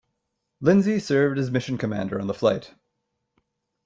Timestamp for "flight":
2.33-2.73